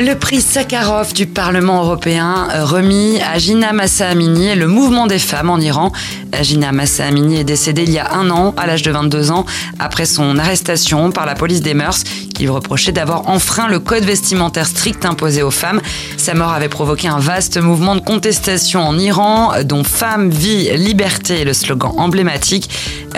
Le 0.00 0.14
prix 0.14 0.40
Sakharov 0.40 1.12
du 1.12 1.26
Parlement 1.26 1.82
européen 1.82 2.48
euh, 2.54 2.64
remis 2.64 3.20
à 3.20 3.38
Gina 3.38 3.74
Massa 3.74 4.08
Amini 4.08 4.48
et 4.48 4.54
le 4.54 4.66
mouvement 4.66 5.06
des 5.06 5.18
femmes 5.18 5.50
en 5.50 5.58
Iran. 5.58 5.92
Gina 6.40 6.72
Massa 6.72 7.04
Amini 7.04 7.36
est 7.36 7.44
décédée 7.44 7.82
il 7.82 7.90
y 7.90 7.98
a 7.98 8.14
un 8.14 8.30
an, 8.30 8.54
à 8.56 8.66
l'âge 8.66 8.82
de 8.82 8.90
22 8.90 9.30
ans, 9.30 9.44
après 9.78 10.06
son 10.06 10.38
arrestation 10.38 11.12
par 11.12 11.26
la 11.26 11.34
police 11.34 11.60
des 11.60 11.74
mœurs, 11.74 12.04
qui 12.34 12.44
lui 12.44 12.48
reprochait 12.48 12.92
d'avoir 12.92 13.28
enfreint 13.28 13.68
le 13.68 13.80
code 13.80 14.04
vestimentaire 14.04 14.66
strict 14.66 15.04
imposé 15.04 15.42
aux 15.42 15.50
femmes. 15.50 15.82
Sa 16.16 16.32
mort 16.32 16.52
avait 16.52 16.70
provoqué 16.70 17.08
un 17.08 17.18
vaste 17.18 17.60
mouvement 17.60 17.94
de 17.94 18.00
contestation 18.00 18.80
en 18.80 18.98
Iran, 18.98 19.52
dont 19.64 19.84
Femmes, 19.84 20.30
Vie, 20.30 20.70
Liberté 20.74 21.42
est 21.42 21.44
le 21.44 21.52
slogan 21.52 21.92
emblématique. 21.98 22.70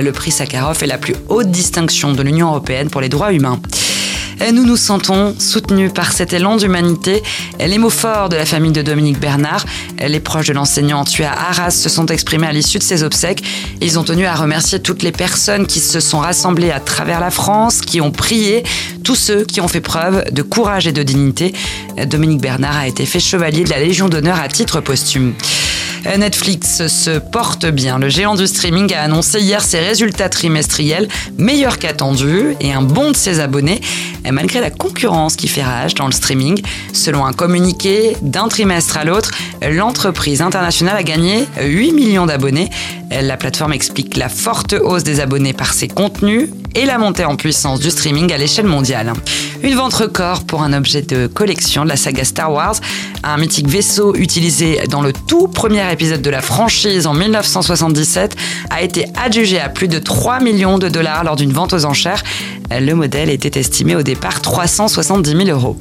Le 0.00 0.12
prix 0.12 0.30
Sakharov 0.30 0.82
est 0.82 0.86
la 0.86 0.98
plus 0.98 1.16
haute 1.28 1.50
distinction 1.50 2.12
de 2.12 2.22
l'Union 2.22 2.46
européenne 2.48 2.90
pour 2.90 3.00
les 3.00 3.08
droits 3.08 3.32
humains. 3.32 3.60
Nous 4.52 4.64
nous 4.64 4.76
sentons 4.76 5.34
soutenus 5.38 5.92
par 5.92 6.12
cet 6.12 6.32
élan 6.32 6.56
d'humanité. 6.56 7.22
Les 7.60 7.78
mots 7.78 7.90
forts 7.90 8.28
de 8.30 8.36
la 8.36 8.46
famille 8.46 8.72
de 8.72 8.82
Dominique 8.82 9.20
Bernard, 9.20 9.64
les 10.04 10.18
proches 10.18 10.48
de 10.48 10.54
l'enseignant 10.54 11.04
tué 11.04 11.24
à 11.24 11.32
Arras 11.32 11.70
se 11.70 11.88
sont 11.88 12.06
exprimés 12.06 12.46
à 12.46 12.52
l'issue 12.52 12.78
de 12.78 12.82
ses 12.82 13.04
obsèques. 13.04 13.44
Ils 13.80 13.98
ont 13.98 14.02
tenu 14.02 14.24
à 14.24 14.34
remercier 14.34 14.80
toutes 14.80 15.02
les 15.02 15.12
personnes 15.12 15.66
qui 15.66 15.78
se 15.78 16.00
sont 16.00 16.18
rassemblées 16.18 16.70
à 16.70 16.80
travers 16.80 17.20
la 17.20 17.30
France, 17.30 17.80
qui 17.82 18.00
ont 18.00 18.10
prié, 18.10 18.64
tous 19.04 19.14
ceux 19.14 19.44
qui 19.44 19.60
ont 19.60 19.68
fait 19.68 19.82
preuve 19.82 20.24
de 20.32 20.42
courage 20.42 20.86
et 20.86 20.92
de 20.92 21.02
dignité. 21.02 21.54
Dominique 22.06 22.40
Bernard 22.40 22.78
a 22.78 22.88
été 22.88 23.06
fait 23.06 23.20
chevalier 23.20 23.62
de 23.64 23.70
la 23.70 23.78
Légion 23.78 24.08
d'honneur 24.08 24.40
à 24.40 24.48
titre 24.48 24.80
posthume. 24.80 25.34
Netflix 26.04 26.86
se 26.86 27.18
porte 27.18 27.66
bien. 27.66 27.98
Le 27.98 28.08
géant 28.08 28.34
du 28.34 28.46
streaming 28.46 28.92
a 28.94 29.02
annoncé 29.02 29.40
hier 29.40 29.62
ses 29.62 29.80
résultats 29.80 30.28
trimestriels 30.28 31.08
meilleurs 31.38 31.78
qu'attendus 31.78 32.56
et 32.60 32.72
un 32.72 32.82
bond 32.82 33.10
de 33.10 33.16
ses 33.16 33.40
abonnés, 33.40 33.80
malgré 34.30 34.60
la 34.60 34.70
concurrence 34.70 35.36
qui 35.36 35.48
fait 35.48 35.62
rage 35.62 35.94
dans 35.94 36.06
le 36.06 36.12
streaming. 36.12 36.60
Selon 36.92 37.24
un 37.26 37.32
communiqué 37.32 38.16
d'un 38.22 38.48
trimestre 38.48 38.96
à 38.96 39.04
l'autre, 39.04 39.30
l'entreprise 39.62 40.42
internationale 40.42 40.96
a 40.96 41.02
gagné 41.02 41.46
8 41.60 41.92
millions 41.92 42.26
d'abonnés. 42.26 42.70
La 43.10 43.36
plateforme 43.36 43.72
explique 43.72 44.16
la 44.16 44.28
forte 44.28 44.72
hausse 44.72 45.02
des 45.02 45.20
abonnés 45.20 45.52
par 45.52 45.72
ses 45.72 45.88
contenus 45.88 46.48
et 46.74 46.86
la 46.86 46.98
montée 46.98 47.24
en 47.24 47.36
puissance 47.36 47.80
du 47.80 47.90
streaming 47.90 48.32
à 48.32 48.38
l'échelle 48.38 48.66
mondiale. 48.66 49.12
Une 49.62 49.74
vente 49.74 49.92
record 49.92 50.44
pour 50.44 50.62
un 50.62 50.72
objet 50.72 51.02
de 51.02 51.26
collection 51.26 51.84
de 51.84 51.90
la 51.90 51.96
saga 51.96 52.24
Star 52.24 52.50
Wars, 52.50 52.76
un 53.22 53.36
mythique 53.36 53.68
vaisseau 53.68 54.14
utilisé 54.14 54.80
dans 54.88 55.02
le 55.02 55.12
tout 55.12 55.48
premier 55.48 55.92
épisode 55.92 56.22
de 56.22 56.30
la 56.30 56.40
franchise 56.40 57.06
en 57.06 57.12
1977 57.12 58.36
a 58.70 58.80
été 58.80 59.04
adjugé 59.22 59.60
à 59.60 59.68
plus 59.68 59.88
de 59.88 59.98
3 59.98 60.40
millions 60.40 60.78
de 60.78 60.88
dollars 60.88 61.24
lors 61.24 61.36
d'une 61.36 61.52
vente 61.52 61.74
aux 61.74 61.84
enchères. 61.84 62.22
Le 62.70 62.94
modèle 62.94 63.28
était 63.28 63.60
estimé 63.60 63.96
au 63.96 64.02
départ 64.02 64.40
370 64.40 65.30
000 65.30 65.48
euros. 65.50 65.76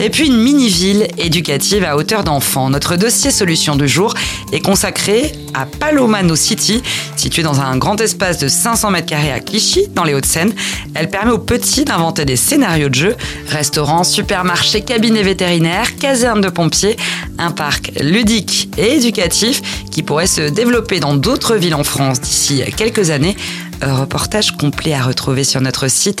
Et 0.00 0.10
puis 0.10 0.28
une 0.28 0.40
mini-ville 0.40 1.08
éducative 1.18 1.82
à 1.82 1.96
hauteur 1.96 2.22
d'enfant. 2.22 2.70
Notre 2.70 2.96
dossier 2.96 3.32
solution 3.32 3.74
du 3.74 3.88
jour 3.88 4.14
est 4.52 4.60
consacré 4.60 5.32
à 5.54 5.66
Palomano 5.66 6.36
City, 6.36 6.82
située 7.16 7.42
dans 7.42 7.60
un 7.60 7.76
grand 7.76 8.00
espace 8.00 8.38
de 8.38 8.46
500 8.46 8.92
mètres 8.92 9.06
carrés 9.06 9.32
à 9.32 9.40
Clichy, 9.40 9.88
dans 9.94 10.04
les 10.04 10.14
Hauts-de-Seine. 10.14 10.52
Elle 10.94 11.10
permet 11.10 11.32
aux 11.32 11.38
petits 11.38 11.84
d'inventer 11.84 12.24
des 12.24 12.36
scénarios 12.36 12.88
de 12.88 12.94
jeu, 12.94 13.16
restaurants, 13.48 14.04
supermarchés, 14.04 14.82
cabinets 14.82 15.24
vétérinaires, 15.24 15.96
casernes 15.96 16.42
de 16.42 16.48
pompiers, 16.48 16.96
un 17.38 17.50
parc 17.50 17.90
ludique 18.00 18.70
et 18.78 18.94
éducatif 18.94 19.62
qui 19.90 20.04
pourrait 20.04 20.28
se 20.28 20.42
développer 20.42 21.00
dans 21.00 21.14
d'autres 21.14 21.56
villes 21.56 21.74
en 21.74 21.84
France 21.84 22.20
d'ici 22.20 22.62
quelques 22.76 23.10
années. 23.10 23.36
Reportage 23.82 24.52
complet 24.56 24.92
à 24.92 25.02
retrouver 25.02 25.44
sur 25.44 25.60
notre 25.60 25.88
site 25.88 26.20